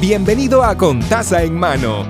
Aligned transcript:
Bienvenido 0.00 0.62
a 0.62 0.76
Contaza 0.76 1.44
en 1.44 1.56
Mano, 1.56 2.04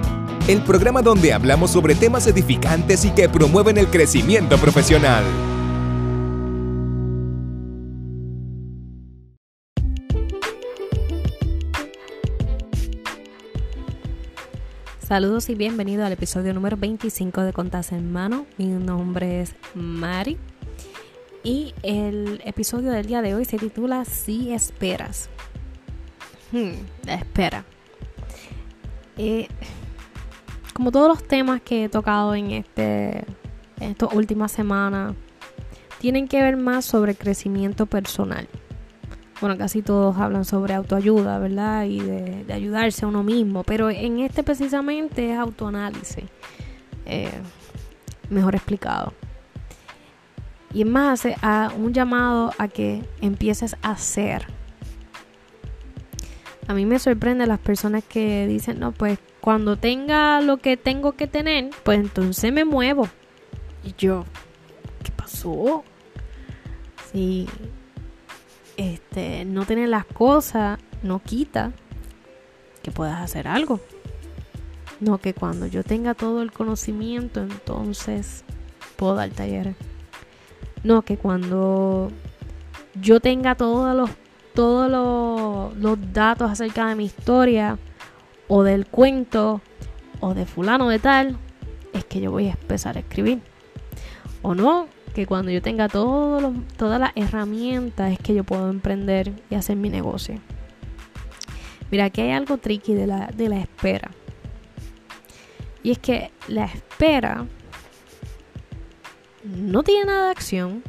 el 0.48 0.62
programa 0.62 1.02
donde 1.02 1.32
hablamos 1.32 1.70
sobre 1.70 1.94
temas 1.94 2.26
edificantes 2.26 3.04
y 3.04 3.10
que 3.10 3.28
promueven 3.28 3.78
el 3.78 3.88
crecimiento 3.88 4.56
profesional. 4.56 5.22
Saludos 15.06 15.48
y 15.50 15.54
bienvenido 15.54 16.04
al 16.04 16.12
episodio 16.12 16.54
número 16.54 16.76
25 16.78 17.42
de 17.42 17.52
Contaza 17.52 17.96
en 17.96 18.10
Mano. 18.10 18.46
Mi 18.56 18.66
nombre 18.66 19.42
es 19.42 19.54
Mari 19.74 20.38
y 21.44 21.74
el 21.82 22.40
episodio 22.44 22.90
del 22.90 23.06
día 23.06 23.20
de 23.22 23.34
hoy 23.34 23.44
se 23.44 23.58
titula 23.58 24.04
Si 24.06 24.52
esperas. 24.52 25.28
Hmm, 26.50 26.72
la 27.04 27.14
espera. 27.14 27.64
Eh, 29.16 29.48
como 30.72 30.90
todos 30.90 31.08
los 31.08 31.26
temas 31.26 31.60
que 31.62 31.84
he 31.84 31.88
tocado 31.88 32.34
en 32.34 32.50
este 32.50 33.24
en 33.80 33.90
estas 33.90 34.12
últimas 34.12 34.52
semanas, 34.52 35.14
tienen 35.98 36.28
que 36.28 36.42
ver 36.42 36.56
más 36.56 36.84
sobre 36.84 37.14
crecimiento 37.14 37.86
personal. 37.86 38.48
Bueno, 39.40 39.58
casi 39.58 39.82
todos 39.82 40.16
hablan 40.16 40.44
sobre 40.44 40.74
autoayuda, 40.74 41.38
¿verdad? 41.38 41.84
Y 41.84 42.00
de, 42.00 42.52
ayudarse 42.52 43.04
a 43.04 43.08
uno 43.08 43.22
mismo, 43.22 43.64
pero 43.64 43.90
en 43.90 44.20
este 44.20 44.42
precisamente 44.42 45.32
es 45.32 45.38
autoanálisis. 45.38 46.24
Eh, 47.04 47.30
mejor 48.30 48.54
explicado. 48.54 49.12
Y 50.72 50.82
es 50.82 50.88
más, 50.88 51.20
hace 51.20 51.36
a 51.42 51.72
un 51.76 51.92
llamado 51.92 52.52
a 52.58 52.68
que 52.68 53.02
empieces 53.20 53.76
a 53.82 53.92
hacer. 53.92 54.46
A 56.66 56.74
mí 56.74 56.86
me 56.86 56.98
sorprende 56.98 57.46
las 57.46 57.58
personas 57.58 58.04
que 58.04 58.46
dicen, 58.46 58.80
no, 58.80 58.92
pues 58.92 59.18
cuando 59.40 59.76
tenga 59.76 60.40
lo 60.40 60.56
que 60.56 60.76
tengo 60.76 61.12
que 61.12 61.26
tener, 61.26 61.70
pues 61.82 61.98
entonces 61.98 62.52
me 62.52 62.64
muevo. 62.64 63.08
Y 63.84 63.94
yo, 63.98 64.24
¿qué 65.02 65.12
pasó? 65.12 65.84
Si 67.12 67.46
este, 68.76 69.44
no 69.44 69.66
tener 69.66 69.88
las 69.88 70.06
cosas 70.06 70.78
no 71.02 71.22
quita 71.22 71.72
que 72.82 72.90
puedas 72.90 73.20
hacer 73.20 73.46
algo. 73.46 73.80
No 75.00 75.18
que 75.18 75.34
cuando 75.34 75.66
yo 75.66 75.82
tenga 75.82 76.14
todo 76.14 76.40
el 76.40 76.52
conocimiento, 76.52 77.42
entonces 77.42 78.44
puedo 78.96 79.14
dar 79.14 79.30
talleres. 79.30 79.76
No, 80.82 81.02
que 81.02 81.16
cuando 81.16 82.10
yo 82.94 83.20
tenga 83.20 83.54
todos 83.54 83.94
los, 83.96 84.10
todos 84.54 84.90
los, 85.76 86.12
datos 86.12 86.50
acerca 86.50 86.86
de 86.86 86.94
mi 86.94 87.04
historia, 87.04 87.78
o 88.48 88.62
del 88.62 88.86
cuento, 88.86 89.60
o 90.20 90.34
de 90.34 90.46
fulano 90.46 90.88
de 90.88 90.98
tal, 90.98 91.36
es 91.92 92.04
que 92.04 92.20
yo 92.20 92.30
voy 92.30 92.48
a 92.48 92.52
empezar 92.52 92.96
a 92.96 93.00
escribir. 93.00 93.40
O 94.42 94.54
no, 94.54 94.86
que 95.14 95.26
cuando 95.26 95.50
yo 95.50 95.62
tenga 95.62 95.88
todas 95.88 97.00
las 97.00 97.12
herramientas 97.14 98.12
es 98.12 98.18
que 98.18 98.34
yo 98.34 98.44
puedo 98.44 98.70
emprender 98.70 99.32
y 99.50 99.54
hacer 99.54 99.76
mi 99.76 99.90
negocio. 99.90 100.40
Mira, 101.90 102.06
aquí 102.06 102.22
hay 102.22 102.32
algo 102.32 102.58
tricky 102.58 102.94
de 102.94 103.06
la, 103.06 103.30
de 103.34 103.48
la 103.48 103.58
espera. 103.58 104.10
Y 105.82 105.90
es 105.90 105.98
que 105.98 106.30
la 106.48 106.64
espera 106.64 107.46
no 109.44 109.82
tiene 109.82 110.06
nada 110.06 110.26
de 110.26 110.30
acción. 110.30 110.82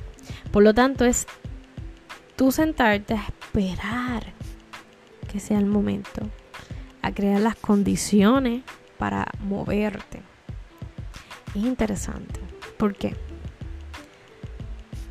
Por 0.52 0.63
lo 0.63 0.73
tanto, 0.73 1.05
es 1.05 1.27
tú 2.35 2.52
sentarte 2.52 3.13
a 3.13 3.17
esperar 3.55 4.33
que 5.31 5.39
sea 5.39 5.57
el 5.59 5.65
momento, 5.65 6.21
a 7.01 7.13
crear 7.13 7.39
las 7.39 7.55
condiciones 7.55 8.63
para 8.97 9.27
moverte. 9.43 10.21
Es 11.55 11.63
interesante. 11.63 12.41
¿Por 12.77 12.95
qué? 12.95 13.15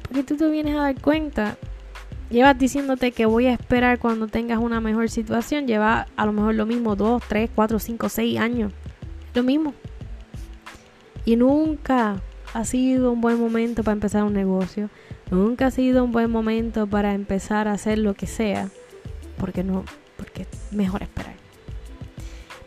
Porque 0.02 0.24
tú 0.24 0.36
te 0.36 0.48
vienes 0.50 0.76
a 0.76 0.82
dar 0.82 1.00
cuenta, 1.00 1.56
llevas 2.30 2.58
diciéndote 2.58 3.12
que 3.12 3.24
voy 3.24 3.46
a 3.46 3.54
esperar 3.54 3.98
cuando 3.98 4.28
tengas 4.28 4.58
una 4.58 4.80
mejor 4.80 5.08
situación, 5.08 5.66
lleva 5.66 6.06
a 6.14 6.26
lo 6.26 6.32
mejor 6.32 6.54
lo 6.54 6.66
mismo, 6.66 6.96
dos, 6.96 7.22
tres, 7.26 7.50
cuatro, 7.54 7.78
cinco, 7.78 8.08
seis 8.10 8.38
años. 8.38 8.72
Lo 9.32 9.42
mismo. 9.42 9.72
Y 11.24 11.36
nunca 11.36 12.20
ha 12.54 12.64
sido 12.64 13.10
un 13.10 13.20
buen 13.20 13.38
momento 13.38 13.82
para 13.82 13.94
empezar 13.94 14.22
un 14.22 14.32
negocio. 14.32 14.88
Nunca 15.30 15.66
ha 15.66 15.70
sido 15.72 16.04
un 16.04 16.12
buen 16.12 16.30
momento 16.30 16.86
para 16.86 17.12
empezar 17.12 17.66
a 17.66 17.72
hacer 17.72 17.98
lo 17.98 18.14
que 18.14 18.28
sea. 18.28 18.68
Porque 19.36 19.64
no, 19.64 19.84
porque 20.16 20.46
mejor 20.70 21.02
esperar. 21.02 21.34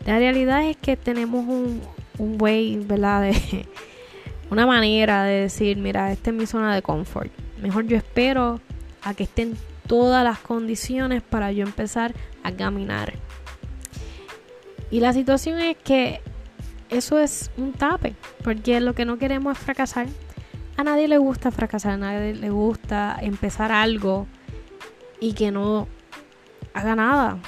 La 0.04 0.18
realidad 0.18 0.68
es 0.68 0.76
que 0.76 0.96
tenemos 0.96 1.46
un, 1.48 1.80
un 2.18 2.36
way, 2.40 2.76
¿verdad? 2.76 3.22
De, 3.22 3.66
una 4.50 4.66
manera 4.66 5.24
de 5.24 5.40
decir, 5.40 5.78
mira, 5.78 6.12
esta 6.12 6.30
es 6.30 6.36
mi 6.36 6.44
zona 6.44 6.74
de 6.74 6.82
confort. 6.82 7.32
Mejor 7.62 7.86
yo 7.86 7.96
espero 7.96 8.60
a 9.02 9.14
que 9.14 9.22
estén 9.22 9.56
todas 9.86 10.22
las 10.22 10.38
condiciones 10.38 11.22
para 11.22 11.50
yo 11.50 11.64
empezar 11.64 12.12
a 12.42 12.52
caminar. 12.52 13.14
Y 14.90 15.00
la 15.00 15.14
situación 15.14 15.58
es 15.60 15.78
que 15.78 16.20
eso 16.90 17.18
es 17.18 17.50
un 17.56 17.72
tape, 17.72 18.14
porque 18.42 18.80
lo 18.80 18.94
que 18.94 19.04
no 19.04 19.18
queremos 19.18 19.56
es 19.56 19.64
fracasar. 19.64 20.06
A 20.76 20.84
nadie 20.84 21.08
le 21.08 21.18
gusta 21.18 21.50
fracasar, 21.50 21.92
a 21.92 21.96
nadie 21.96 22.34
le 22.34 22.50
gusta 22.50 23.18
empezar 23.20 23.72
algo 23.72 24.26
y 25.20 25.32
que 25.32 25.50
no 25.50 25.88
haga 26.72 26.94
nada. 26.94 27.38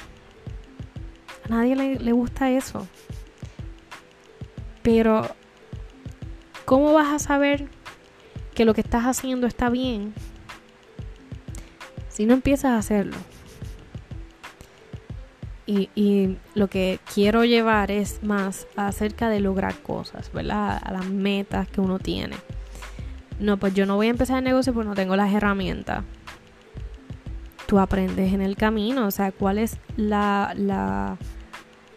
A 1.45 1.47
nadie 1.49 1.75
le, 1.75 1.95
le 1.95 2.11
gusta 2.11 2.51
eso. 2.51 2.87
Pero, 4.83 5.27
¿cómo 6.65 6.93
vas 6.93 7.13
a 7.13 7.19
saber 7.19 7.67
que 8.53 8.65
lo 8.65 8.73
que 8.73 8.81
estás 8.81 9.03
haciendo 9.03 9.47
está 9.47 9.69
bien 9.69 10.13
si 12.09 12.25
no 12.25 12.33
empiezas 12.33 12.71
a 12.71 12.77
hacerlo? 12.77 13.17
Y, 15.95 16.37
lo 16.53 16.67
que 16.67 16.99
quiero 17.13 17.45
llevar 17.45 17.91
es 17.91 18.21
más 18.23 18.67
acerca 18.75 19.29
de 19.29 19.39
lograr 19.39 19.75
cosas, 19.79 20.31
¿verdad? 20.33 20.81
A 20.83 20.91
las 20.91 21.05
metas 21.05 21.67
que 21.69 21.79
uno 21.79 21.97
tiene. 21.97 22.35
No, 23.39 23.57
pues 23.57 23.73
yo 23.73 23.85
no 23.85 23.95
voy 23.95 24.07
a 24.07 24.09
empezar 24.09 24.39
el 24.39 24.43
negocio 24.43 24.73
porque 24.73 24.89
no 24.89 24.95
tengo 24.95 25.15
las 25.15 25.33
herramientas. 25.33 26.03
Tú 27.67 27.79
aprendes 27.79 28.33
en 28.33 28.41
el 28.41 28.57
camino, 28.57 29.07
o 29.07 29.11
sea, 29.11 29.31
cuál 29.31 29.57
es 29.57 29.77
la, 29.95 30.53
la, 30.57 31.17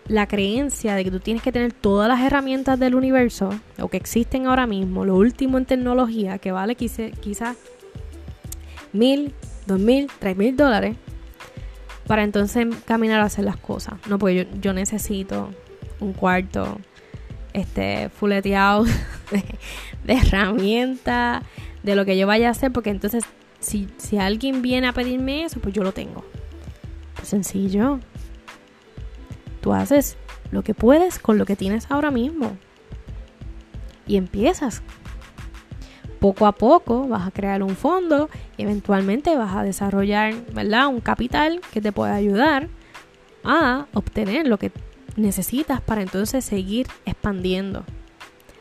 la 0.06 0.28
creencia 0.28 0.94
de 0.94 1.02
que 1.02 1.10
tú 1.10 1.18
tienes 1.18 1.42
que 1.42 1.50
tener 1.50 1.72
todas 1.72 2.08
las 2.08 2.20
herramientas 2.20 2.78
del 2.78 2.94
universo, 2.94 3.50
o 3.80 3.88
que 3.88 3.96
existen 3.96 4.46
ahora 4.46 4.68
mismo, 4.68 5.04
lo 5.04 5.16
último 5.16 5.58
en 5.58 5.64
tecnología, 5.64 6.38
que 6.38 6.52
vale 6.52 6.76
quizás 6.76 7.56
mil, 8.92 9.34
dos 9.66 9.80
mil, 9.80 10.08
tres 10.20 10.36
mil 10.36 10.56
dólares 10.56 10.96
para 12.06 12.22
entonces 12.22 12.66
caminar 12.84 13.20
a 13.20 13.24
hacer 13.24 13.44
las 13.44 13.56
cosas. 13.56 13.94
No, 14.08 14.18
porque 14.18 14.46
yo, 14.60 14.72
necesito 14.72 15.50
un 16.00 16.12
cuarto 16.12 16.78
este 17.52 18.08
fuleteado 18.10 18.84
de, 20.04 20.12
herramientas, 20.12 21.42
de 21.82 21.94
lo 21.94 22.04
que 22.04 22.18
yo 22.18 22.26
vaya 22.26 22.48
a 22.48 22.50
hacer, 22.50 22.72
porque 22.72 22.90
entonces 22.90 23.24
si, 23.60 23.88
si 23.96 24.18
alguien 24.18 24.60
viene 24.60 24.88
a 24.88 24.92
pedirme 24.92 25.44
eso, 25.44 25.60
pues 25.60 25.74
yo 25.74 25.82
lo 25.82 25.92
tengo. 25.92 26.24
Pues 27.16 27.28
sencillo. 27.28 28.00
Tú 29.60 29.72
haces 29.72 30.16
lo 30.50 30.62
que 30.62 30.74
puedes 30.74 31.18
con 31.18 31.38
lo 31.38 31.46
que 31.46 31.56
tienes 31.56 31.90
ahora 31.90 32.10
mismo. 32.10 32.56
Y 34.06 34.16
empiezas 34.16 34.82
poco 36.24 36.46
a 36.46 36.52
poco 36.52 37.06
vas 37.06 37.28
a 37.28 37.30
crear 37.30 37.62
un 37.62 37.76
fondo 37.76 38.30
y 38.56 38.62
eventualmente 38.62 39.36
vas 39.36 39.54
a 39.54 39.62
desarrollar, 39.62 40.32
¿verdad? 40.54 40.86
Un 40.86 41.02
capital 41.02 41.60
que 41.70 41.82
te 41.82 41.92
pueda 41.92 42.14
ayudar 42.14 42.68
a 43.44 43.84
obtener 43.92 44.46
lo 44.46 44.56
que 44.56 44.72
necesitas 45.16 45.82
para 45.82 46.00
entonces 46.00 46.42
seguir 46.42 46.86
expandiendo. 47.04 47.84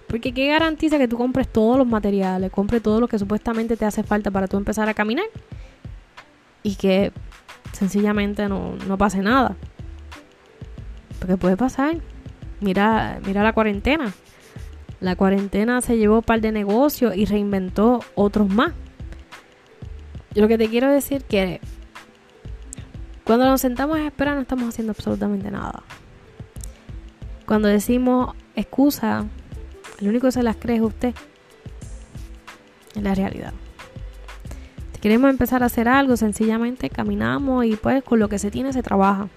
Porque 0.10 0.34
¿qué 0.34 0.50
garantiza 0.50 0.98
que 0.98 1.08
tú 1.08 1.16
compres 1.16 1.48
todos 1.48 1.78
los 1.78 1.88
materiales, 1.88 2.52
compres 2.52 2.84
todo 2.84 3.00
lo 3.00 3.08
que 3.08 3.18
supuestamente 3.18 3.78
te 3.78 3.86
hace 3.86 4.04
falta 4.04 4.30
para 4.30 4.50
tú 4.50 4.58
empezar 4.58 4.90
a 4.90 4.94
caminar? 4.94 5.28
Y 6.64 6.76
que 6.76 7.14
sencillamente 7.72 8.50
no, 8.50 8.76
no 8.90 8.98
pase 8.98 9.20
nada. 9.20 9.56
Porque 11.18 11.38
puede 11.38 11.56
pasar. 11.56 11.96
Mira, 12.60 13.22
mira 13.26 13.42
la 13.42 13.54
cuarentena. 13.54 14.14
La 15.04 15.18
cuarentena 15.18 15.82
se 15.82 15.98
llevó 15.98 16.20
un 16.20 16.24
par 16.24 16.40
de 16.40 16.54
negocios 16.54 17.14
y 17.14 17.26
reinventó 17.26 18.00
otros 18.16 18.48
más. 18.48 18.72
Lo 20.34 20.48
que 20.48 20.58
te 20.58 20.70
quiero 20.70 20.90
decir 20.90 21.26
que 21.26 21.60
cuando 23.26 23.44
nos 23.46 23.60
sentamos 23.60 23.98
a 23.98 24.06
esperar 24.06 24.36
no 24.36 24.42
estamos 24.44 24.70
haciendo 24.70 24.92
absolutamente 24.92 25.52
nada. 25.52 25.84
Cuando 27.46 27.68
decimos 27.68 28.34
excusa, 28.56 29.26
el 30.00 30.08
único 30.08 30.28
que 30.28 30.32
se 30.32 30.42
las 30.42 30.56
cree 30.56 30.78
es 30.78 30.82
usted. 30.82 31.14
Es 32.96 33.04
la 33.04 33.14
realidad. 33.14 33.52
Si 34.94 35.02
queremos 35.02 35.30
empezar 35.30 35.64
a 35.64 35.66
hacer 35.66 35.90
algo, 35.90 36.16
sencillamente 36.16 36.90
caminamos 36.90 37.66
y 37.66 37.76
pues 37.76 38.06
con 38.06 38.20
lo 38.20 38.30
que 38.30 38.40
se 38.40 38.52
tiene 38.52 38.72
se 38.72 38.82
trabaja. 38.82 39.28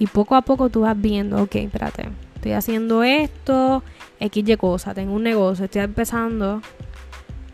Y 0.00 0.08
poco 0.08 0.34
a 0.34 0.42
poco 0.42 0.68
tú 0.68 0.80
vas 0.80 1.00
viendo, 1.00 1.40
ok, 1.40 1.54
espérate, 1.54 2.08
estoy 2.44 2.52
haciendo 2.52 3.02
esto, 3.02 3.82
X, 4.20 4.46
Y 4.46 4.56
cosa, 4.58 4.92
tengo 4.92 5.14
un 5.14 5.22
negocio, 5.22 5.64
estoy 5.64 5.80
empezando, 5.80 6.60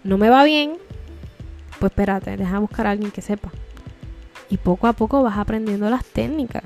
no 0.03 0.19
me 0.19 0.29
va 0.29 0.43
bien, 0.43 0.79
pues 1.79 1.93
espérate, 1.93 2.37
deja 2.37 2.59
buscar 2.59 2.89
a 2.89 2.91
alguien 2.91 3.13
que 3.13 3.23
sepa. 3.23 3.51
Y 4.49 4.57
poco 4.57 4.89
a 4.89 4.93
poco 4.93 5.23
vas 5.23 5.39
aprendiendo 5.39 5.89
las 5.89 6.05
técnicas. 6.05 6.65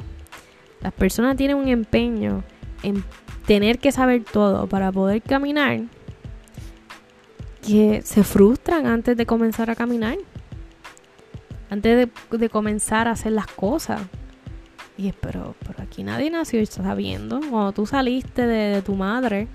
Las 0.80 0.94
personas 0.94 1.36
tienen 1.36 1.58
un 1.58 1.68
empeño 1.68 2.42
en 2.82 3.04
tener 3.46 3.78
que 3.78 3.92
saber 3.92 4.24
todo 4.24 4.66
para 4.68 4.90
poder 4.90 5.20
caminar 5.20 5.80
que 7.60 8.00
se 8.02 8.24
frustran 8.24 8.86
antes 8.86 9.18
de 9.18 9.26
comenzar 9.26 9.68
a 9.68 9.74
caminar. 9.74 10.16
Antes 11.68 12.08
de, 12.30 12.48
comenzar 12.48 13.06
a 13.06 13.10
hacer 13.10 13.32
las 13.32 13.48
cosas. 13.48 14.00
Y 14.96 15.12
pero, 15.12 15.54
pero 15.66 15.82
aquí 15.82 16.04
nadie 16.04 16.30
nació 16.30 16.64
sabiendo. 16.66 17.40
Cuando 17.40 17.72
tú 17.72 17.86
saliste 17.86 18.46
de 18.46 18.82
tu 18.82 18.94
madre, 18.94 19.48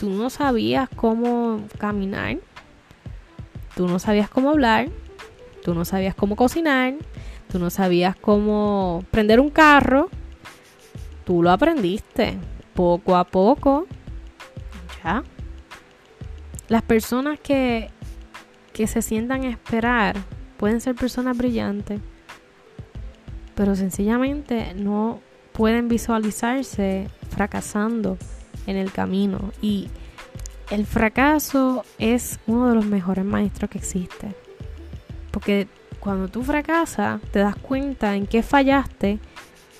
tú 0.00 0.10
no 0.10 0.28
sabías 0.28 0.88
cómo 0.96 1.60
caminar. 1.78 2.38
Tú 3.76 3.86
no 3.86 3.98
sabías 3.98 4.28
cómo 4.28 4.50
hablar. 4.50 4.88
Tú 5.62 5.74
no 5.74 5.84
sabías 5.84 6.14
cómo 6.14 6.34
cocinar. 6.34 6.94
Tú 7.50 7.58
no 7.58 7.70
sabías 7.70 8.16
cómo 8.16 9.04
prender 9.10 9.38
un 9.38 9.50
carro. 9.50 10.08
Tú 11.24 11.42
lo 11.42 11.50
aprendiste 11.50 12.36
poco 12.74 13.16
a 13.16 13.24
poco. 13.24 13.86
Ya. 15.04 15.22
Las 16.68 16.82
personas 16.82 17.38
que, 17.38 17.90
que 18.72 18.86
se 18.86 19.02
sientan 19.02 19.44
a 19.44 19.50
esperar 19.50 20.16
pueden 20.56 20.80
ser 20.80 20.94
personas 20.94 21.36
brillantes, 21.36 22.00
pero 23.54 23.76
sencillamente 23.76 24.74
no 24.74 25.20
pueden 25.52 25.88
visualizarse 25.88 27.08
fracasando 27.30 28.18
en 28.66 28.76
el 28.76 28.92
camino. 28.92 29.52
Y 29.60 29.88
el 30.70 30.86
fracaso 30.86 31.84
es 31.98 32.40
uno 32.46 32.68
de 32.68 32.74
los 32.74 32.86
mejores 32.86 33.24
maestros 33.24 33.70
que 33.70 33.78
existe. 33.78 34.34
Porque 35.30 35.68
cuando 36.00 36.28
tú 36.28 36.42
fracasas, 36.42 37.20
te 37.30 37.38
das 37.40 37.56
cuenta 37.56 38.16
en 38.16 38.26
qué 38.26 38.42
fallaste, 38.42 39.18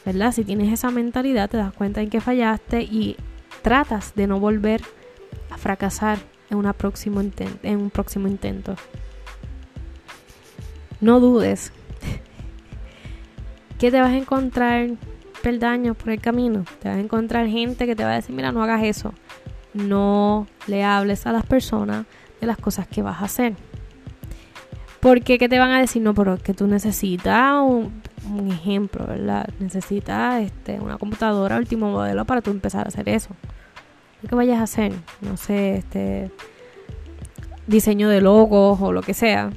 ¿verdad? 0.04 0.32
Si 0.32 0.44
tienes 0.44 0.72
esa 0.72 0.90
mentalidad, 0.90 1.50
te 1.50 1.56
das 1.56 1.72
cuenta 1.72 2.00
en 2.00 2.10
qué 2.10 2.20
fallaste 2.20 2.82
y 2.82 3.16
tratas 3.62 4.14
de 4.14 4.26
no 4.26 4.38
volver 4.38 4.82
a 5.50 5.56
fracasar 5.56 6.18
en, 6.50 6.72
próximo 6.74 7.20
en 7.20 7.76
un 7.78 7.90
próximo 7.90 8.28
intento. 8.28 8.76
No 11.00 11.18
dudes 11.18 11.72
que 13.82 13.90
te 13.90 14.00
vas 14.00 14.12
a 14.12 14.16
encontrar 14.16 14.90
peldaños 15.42 15.96
por 15.96 16.10
el 16.10 16.20
camino. 16.20 16.64
Te 16.80 16.88
vas 16.88 16.98
a 16.98 17.00
encontrar 17.00 17.48
gente 17.48 17.84
que 17.84 17.96
te 17.96 18.04
va 18.04 18.12
a 18.12 18.14
decir, 18.14 18.32
mira, 18.32 18.52
no 18.52 18.62
hagas 18.62 18.84
eso. 18.84 19.12
No 19.74 20.46
le 20.68 20.84
hables 20.84 21.26
a 21.26 21.32
las 21.32 21.44
personas 21.44 22.06
de 22.40 22.46
las 22.46 22.58
cosas 22.58 22.86
que 22.86 23.02
vas 23.02 23.20
a 23.20 23.24
hacer. 23.24 23.54
Porque 25.00 25.36
¿qué 25.36 25.48
te 25.48 25.58
van 25.58 25.72
a 25.72 25.80
decir? 25.80 26.00
No, 26.00 26.14
pero 26.14 26.38
que 26.38 26.54
tú 26.54 26.68
necesitas 26.68 27.54
un, 27.60 27.92
ejemplo, 28.52 29.04
¿verdad? 29.04 29.48
Necesitas 29.58 30.42
este, 30.42 30.78
una 30.78 30.96
computadora 30.96 31.56
último 31.56 31.90
modelo 31.90 32.24
para 32.24 32.40
tú 32.40 32.52
empezar 32.52 32.86
a 32.86 32.88
hacer 32.88 33.08
eso. 33.08 33.30
¿Qué 34.28 34.32
vayas 34.32 34.60
a 34.60 34.62
hacer? 34.62 34.92
No 35.22 35.36
sé, 35.36 35.78
este 35.78 36.30
diseño 37.66 38.08
de 38.08 38.20
logos 38.20 38.80
o 38.80 38.92
lo 38.92 39.02
que 39.02 39.12
sea. 39.12 39.50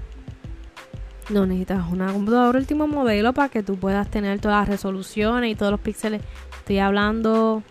No 1.30 1.46
necesitas 1.46 1.92
una 1.92 2.14
computadora 2.14 2.60
último 2.60 2.88
modelo 2.88 3.34
para 3.34 3.50
que 3.50 3.64
tú 3.64 3.78
puedas 3.78 4.10
tener 4.10 4.40
todas 4.40 4.60
las 4.62 4.70
resoluciones 4.70 5.52
y 5.52 5.56
todos 5.56 5.72
los 5.72 5.80
píxeles. 5.80 6.22
Estoy 6.60 6.80
hablando 6.80 7.64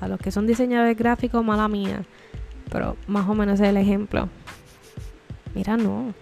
a 0.00 0.08
los 0.08 0.18
que 0.18 0.30
son 0.30 0.46
diseñadores 0.46 0.96
gráficos, 0.96 1.44
mala 1.44 1.68
mía. 1.68 2.04
Pero 2.70 2.96
más 3.06 3.28
o 3.28 3.34
menos 3.34 3.60
es 3.60 3.68
el 3.68 3.76
ejemplo. 3.76 4.28
Mira, 5.54 5.76
no. 5.76 6.14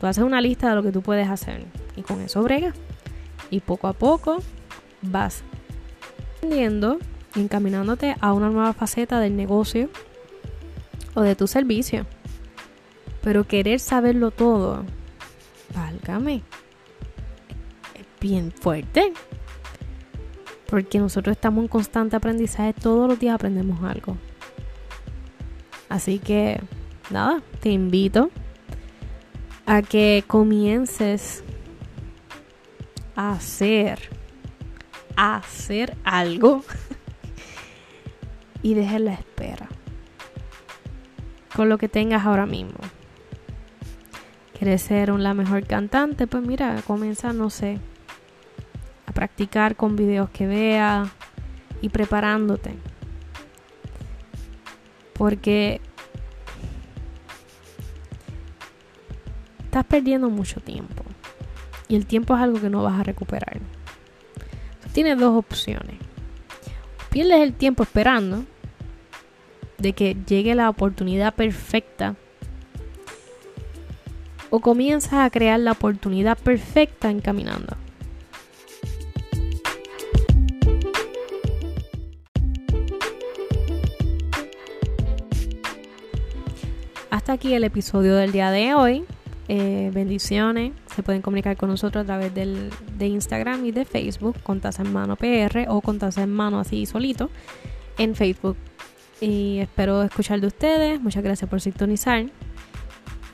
Tú 0.00 0.06
haces 0.06 0.24
una 0.24 0.40
lista 0.40 0.68
de 0.68 0.74
lo 0.74 0.82
que 0.82 0.92
tú 0.92 1.00
puedes 1.00 1.28
hacer 1.28 1.64
y 1.94 2.02
con 2.02 2.20
eso 2.20 2.42
brega. 2.42 2.74
Y 3.50 3.60
poco 3.60 3.86
a 3.86 3.92
poco 3.92 4.38
vas 5.02 5.44
aprendiendo 6.36 6.98
y 7.34 7.40
encaminándote 7.40 8.16
a 8.20 8.32
una 8.32 8.50
nueva 8.50 8.72
faceta 8.72 9.20
del 9.20 9.36
negocio 9.36 9.88
o 11.14 11.22
de 11.22 11.36
tu 11.36 11.46
servicio. 11.46 12.04
Pero 13.22 13.44
querer 13.44 13.80
saberlo 13.80 14.30
todo, 14.30 14.84
válgame, 15.74 16.42
es 17.94 18.06
bien 18.20 18.52
fuerte. 18.52 19.12
Porque 20.68 20.98
nosotros 20.98 21.36
estamos 21.36 21.62
en 21.62 21.68
constante 21.68 22.16
aprendizaje, 22.16 22.72
todos 22.72 23.08
los 23.08 23.18
días 23.20 23.34
aprendemos 23.36 23.82
algo. 23.84 24.16
Así 25.88 26.18
que, 26.18 26.60
nada, 27.10 27.40
te 27.60 27.70
invito 27.70 28.30
a 29.64 29.82
que 29.82 30.24
comiences 30.26 31.44
a 33.14 33.32
hacer, 33.32 34.10
a 35.16 35.36
hacer 35.36 35.96
algo 36.04 36.64
y 38.62 38.74
dejes 38.74 39.00
la 39.00 39.12
espera 39.14 39.68
con 41.56 41.70
lo 41.70 41.78
que 41.78 41.88
tengas 41.88 42.26
ahora 42.26 42.44
mismo. 42.44 42.78
¿Quieres 44.58 44.82
ser 44.82 45.10
la 45.10 45.34
mejor 45.34 45.66
cantante? 45.66 46.26
Pues 46.26 46.42
mira, 46.42 46.80
comienza, 46.86 47.32
no 47.34 47.50
sé, 47.50 47.78
a 49.06 49.12
practicar 49.12 49.76
con 49.76 49.96
videos 49.96 50.30
que 50.30 50.46
veas 50.46 51.08
y 51.82 51.90
preparándote. 51.90 52.74
Porque 55.12 55.80
estás 59.64 59.84
perdiendo 59.84 60.30
mucho 60.30 60.60
tiempo. 60.60 61.04
Y 61.88 61.96
el 61.96 62.06
tiempo 62.06 62.34
es 62.34 62.42
algo 62.42 62.58
que 62.58 62.70
no 62.70 62.82
vas 62.82 62.98
a 62.98 63.02
recuperar. 63.02 63.60
tienes 64.92 65.18
dos 65.18 65.36
opciones. 65.36 65.96
Pierdes 67.10 67.42
el 67.42 67.52
tiempo 67.52 67.82
esperando 67.82 68.44
de 69.76 69.92
que 69.92 70.16
llegue 70.26 70.54
la 70.54 70.70
oportunidad 70.70 71.34
perfecta. 71.34 72.16
O 74.50 74.60
comienzas 74.60 75.14
a 75.14 75.30
crear 75.30 75.58
la 75.60 75.72
oportunidad 75.72 76.38
perfecta 76.38 77.10
encaminando. 77.10 77.76
Hasta 87.10 87.32
aquí 87.32 87.54
el 87.54 87.64
episodio 87.64 88.14
del 88.14 88.30
día 88.30 88.50
de 88.50 88.74
hoy. 88.74 89.04
Eh, 89.48 89.90
bendiciones. 89.92 90.72
Se 90.94 91.02
pueden 91.02 91.22
comunicar 91.22 91.56
con 91.56 91.68
nosotros 91.68 92.02
a 92.02 92.06
través 92.06 92.34
del, 92.34 92.70
de 92.96 93.06
Instagram 93.06 93.64
y 93.66 93.72
de 93.72 93.84
Facebook 93.84 94.36
con 94.42 94.60
Taza 94.60 94.82
en 94.82 94.92
Mano 94.92 95.16
PR 95.16 95.66
o 95.68 95.80
con 95.80 95.98
Taza 95.98 96.22
en 96.22 96.32
Mano 96.32 96.58
así 96.58 96.86
solito 96.86 97.30
en 97.98 98.14
Facebook. 98.14 98.56
Y 99.20 99.58
espero 99.58 100.02
escuchar 100.02 100.40
de 100.40 100.46
ustedes. 100.46 101.00
Muchas 101.00 101.22
gracias 101.22 101.48
por 101.48 101.60
sintonizar. 101.60 102.26